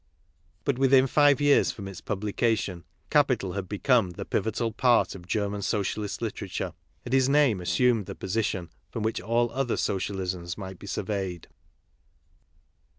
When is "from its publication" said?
1.69-2.85